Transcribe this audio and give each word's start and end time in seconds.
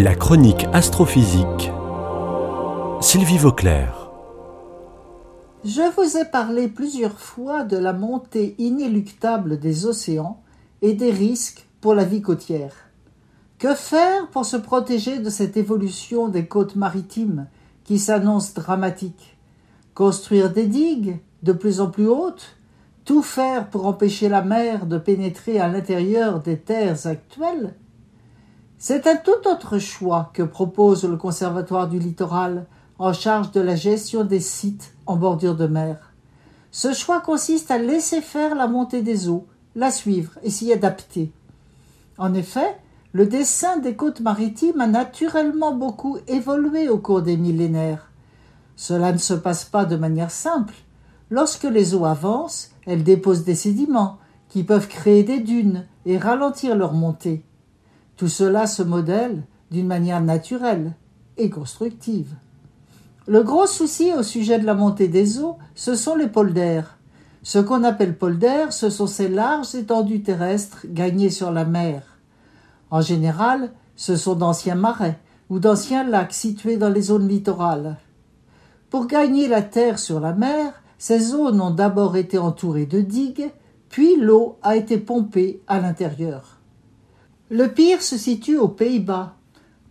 La 0.00 0.14
chronique 0.14 0.64
astrophysique. 0.72 1.72
Sylvie 3.00 3.36
Vauclair. 3.36 4.12
Je 5.64 5.82
vous 5.96 6.16
ai 6.16 6.24
parlé 6.24 6.68
plusieurs 6.68 7.18
fois 7.18 7.64
de 7.64 7.76
la 7.76 7.92
montée 7.92 8.54
inéluctable 8.58 9.58
des 9.58 9.86
océans 9.86 10.40
et 10.82 10.94
des 10.94 11.10
risques 11.10 11.66
pour 11.80 11.96
la 11.96 12.04
vie 12.04 12.22
côtière. 12.22 12.74
Que 13.58 13.74
faire 13.74 14.28
pour 14.28 14.44
se 14.44 14.56
protéger 14.56 15.18
de 15.18 15.30
cette 15.30 15.56
évolution 15.56 16.28
des 16.28 16.46
côtes 16.46 16.76
maritimes 16.76 17.48
qui 17.82 17.98
s'annonce 17.98 18.54
dramatique 18.54 19.36
Construire 19.94 20.52
des 20.52 20.68
digues 20.68 21.18
de 21.42 21.50
plus 21.50 21.80
en 21.80 21.90
plus 21.90 22.06
hautes? 22.06 22.56
Tout 23.04 23.22
faire 23.22 23.68
pour 23.68 23.84
empêcher 23.84 24.28
la 24.28 24.42
mer 24.42 24.86
de 24.86 24.98
pénétrer 24.98 25.58
à 25.58 25.66
l'intérieur 25.66 26.40
des 26.40 26.56
terres 26.56 27.08
actuelles? 27.08 27.74
C'est 28.80 29.08
un 29.08 29.16
tout 29.16 29.48
autre 29.50 29.80
choix 29.80 30.30
que 30.32 30.44
propose 30.44 31.02
le 31.02 31.16
Conservatoire 31.16 31.88
du 31.88 31.98
littoral 31.98 32.66
en 33.00 33.12
charge 33.12 33.50
de 33.50 33.60
la 33.60 33.74
gestion 33.74 34.22
des 34.22 34.38
sites 34.38 34.94
en 35.04 35.16
bordure 35.16 35.56
de 35.56 35.66
mer. 35.66 36.12
Ce 36.70 36.92
choix 36.92 37.20
consiste 37.20 37.72
à 37.72 37.78
laisser 37.78 38.20
faire 38.20 38.54
la 38.54 38.68
montée 38.68 39.02
des 39.02 39.28
eaux, 39.28 39.48
la 39.74 39.90
suivre 39.90 40.38
et 40.44 40.50
s'y 40.50 40.72
adapter. 40.72 41.32
En 42.18 42.34
effet, 42.34 42.78
le 43.12 43.26
dessin 43.26 43.78
des 43.78 43.96
côtes 43.96 44.20
maritimes 44.20 44.80
a 44.80 44.86
naturellement 44.86 45.74
beaucoup 45.74 46.18
évolué 46.28 46.88
au 46.88 46.98
cours 46.98 47.22
des 47.22 47.36
millénaires. 47.36 48.12
Cela 48.76 49.10
ne 49.12 49.18
se 49.18 49.34
passe 49.34 49.64
pas 49.64 49.86
de 49.86 49.96
manière 49.96 50.30
simple. 50.30 50.74
Lorsque 51.30 51.64
les 51.64 51.96
eaux 51.96 52.04
avancent, 52.04 52.70
elles 52.86 53.02
déposent 53.02 53.44
des 53.44 53.56
sédiments 53.56 54.18
qui 54.48 54.62
peuvent 54.62 54.86
créer 54.86 55.24
des 55.24 55.40
dunes 55.40 55.84
et 56.06 56.16
ralentir 56.16 56.76
leur 56.76 56.92
montée. 56.92 57.44
Tout 58.18 58.28
cela 58.28 58.66
se 58.66 58.82
modèle 58.82 59.44
d'une 59.70 59.86
manière 59.86 60.20
naturelle 60.20 60.94
et 61.36 61.50
constructive. 61.50 62.34
Le 63.28 63.44
gros 63.44 63.68
souci 63.68 64.12
au 64.12 64.24
sujet 64.24 64.58
de 64.58 64.66
la 64.66 64.74
montée 64.74 65.06
des 65.06 65.38
eaux, 65.38 65.56
ce 65.76 65.94
sont 65.94 66.16
les 66.16 66.26
polders. 66.26 66.98
Ce 67.44 67.60
qu'on 67.60 67.84
appelle 67.84 68.18
polders, 68.18 68.72
ce 68.72 68.90
sont 68.90 69.06
ces 69.06 69.28
larges 69.28 69.76
étendues 69.76 70.22
terrestres 70.22 70.84
gagnées 70.88 71.30
sur 71.30 71.52
la 71.52 71.64
mer. 71.64 72.02
En 72.90 73.02
général, 73.02 73.70
ce 73.94 74.16
sont 74.16 74.34
d'anciens 74.34 74.74
marais 74.74 75.20
ou 75.48 75.60
d'anciens 75.60 76.02
lacs 76.02 76.34
situés 76.34 76.76
dans 76.76 76.90
les 76.90 77.02
zones 77.02 77.28
littorales. 77.28 77.98
Pour 78.90 79.06
gagner 79.06 79.46
la 79.46 79.62
terre 79.62 80.00
sur 80.00 80.18
la 80.18 80.32
mer, 80.32 80.82
ces 80.98 81.20
zones 81.20 81.60
ont 81.60 81.70
d'abord 81.70 82.16
été 82.16 82.36
entourées 82.36 82.86
de 82.86 83.00
digues, 83.00 83.52
puis 83.90 84.16
l'eau 84.16 84.58
a 84.62 84.74
été 84.74 84.98
pompée 84.98 85.62
à 85.68 85.78
l'intérieur. 85.78 86.57
Le 87.50 87.68
pire 87.68 88.02
se 88.02 88.18
situe 88.18 88.58
aux 88.58 88.68
Pays-Bas, 88.68 89.34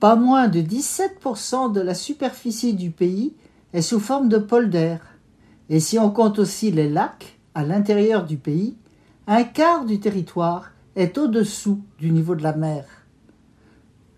pas 0.00 0.16
moins 0.16 0.48
de 0.48 0.60
17% 0.60 1.70
de 1.72 1.80
la 1.80 1.94
superficie 1.94 2.74
du 2.74 2.90
pays 2.90 3.32
est 3.72 3.80
sous 3.80 4.00
forme 4.00 4.28
de 4.28 4.38
polder. 4.38 4.96
Et 5.68 5.78
si 5.78 5.96
on 5.96 6.10
compte 6.10 6.40
aussi 6.40 6.72
les 6.72 6.88
lacs 6.88 7.38
à 7.54 7.62
l'intérieur 7.62 8.26
du 8.26 8.38
pays, 8.38 8.74
un 9.28 9.44
quart 9.44 9.84
du 9.84 10.00
territoire 10.00 10.72
est 10.96 11.16
au-dessous 11.16 11.80
du 12.00 12.10
niveau 12.10 12.34
de 12.34 12.42
la 12.42 12.56
mer. 12.56 12.86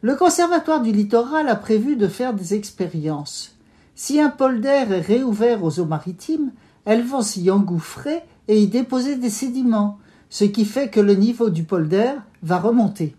Le 0.00 0.16
Conservatoire 0.16 0.80
du 0.80 0.92
littoral 0.92 1.50
a 1.50 1.56
prévu 1.56 1.96
de 1.96 2.08
faire 2.08 2.32
des 2.32 2.54
expériences. 2.54 3.54
Si 3.94 4.18
un 4.18 4.30
polder 4.30 4.86
est 4.90 5.00
réouvert 5.00 5.62
aux 5.62 5.78
eaux 5.78 5.84
maritimes, 5.84 6.52
elles 6.86 7.04
vont 7.04 7.20
s'y 7.20 7.50
engouffrer 7.50 8.22
et 8.48 8.62
y 8.62 8.66
déposer 8.66 9.16
des 9.16 9.28
sédiments, 9.28 9.98
ce 10.30 10.44
qui 10.44 10.64
fait 10.64 10.88
que 10.88 11.00
le 11.00 11.16
niveau 11.16 11.50
du 11.50 11.64
polder 11.64 12.14
va 12.42 12.58
remonter. 12.58 13.14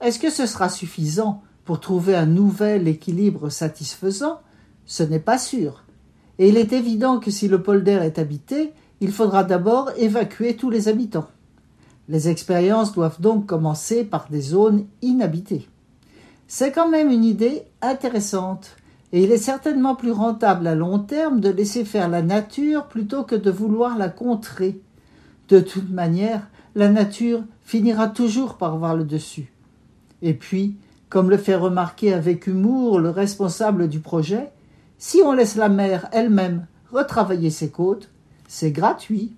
Est-ce 0.00 0.18
que 0.18 0.30
ce 0.30 0.46
sera 0.46 0.68
suffisant 0.68 1.42
pour 1.64 1.80
trouver 1.80 2.14
un 2.14 2.26
nouvel 2.26 2.86
équilibre 2.86 3.50
satisfaisant, 3.50 4.40
ce 4.86 5.02
n'est 5.02 5.18
pas 5.18 5.38
sûr. 5.38 5.82
Et 6.38 6.48
il 6.48 6.56
est 6.56 6.72
évident 6.72 7.18
que 7.18 7.30
si 7.30 7.48
le 7.48 7.62
polder 7.62 7.98
est 8.02 8.18
habité, 8.18 8.72
il 9.00 9.10
faudra 9.10 9.42
d'abord 9.42 9.90
évacuer 9.96 10.54
tous 10.54 10.70
les 10.70 10.88
habitants. 10.88 11.28
Les 12.08 12.28
expériences 12.28 12.92
doivent 12.92 13.20
donc 13.20 13.46
commencer 13.46 14.04
par 14.04 14.28
des 14.30 14.40
zones 14.40 14.86
inhabitées. 15.02 15.68
C'est 16.46 16.70
quand 16.70 16.88
même 16.88 17.10
une 17.10 17.24
idée 17.24 17.62
intéressante, 17.82 18.76
et 19.12 19.24
il 19.24 19.32
est 19.32 19.38
certainement 19.38 19.96
plus 19.96 20.12
rentable 20.12 20.66
à 20.68 20.76
long 20.76 21.00
terme 21.00 21.40
de 21.40 21.48
laisser 21.48 21.84
faire 21.84 22.08
la 22.08 22.22
nature 22.22 22.86
plutôt 22.86 23.24
que 23.24 23.34
de 23.34 23.50
vouloir 23.50 23.98
la 23.98 24.08
contrer. 24.08 24.80
De 25.48 25.58
toute 25.58 25.90
manière, 25.90 26.46
la 26.76 26.88
nature 26.88 27.42
finira 27.64 28.08
toujours 28.08 28.56
par 28.56 28.78
voir 28.78 28.94
le 28.94 29.04
dessus. 29.04 29.50
Et 30.22 30.34
puis, 30.34 30.76
comme 31.08 31.30
le 31.30 31.36
fait 31.36 31.54
remarquer 31.54 32.12
avec 32.12 32.46
humour 32.46 32.98
le 32.98 33.10
responsable 33.10 33.88
du 33.88 34.00
projet, 34.00 34.50
si 34.98 35.20
on 35.24 35.32
laisse 35.32 35.56
la 35.56 35.68
mer 35.68 36.08
elle-même 36.12 36.66
retravailler 36.90 37.50
ses 37.50 37.70
côtes, 37.70 38.10
c'est 38.48 38.72
gratuit. 38.72 39.34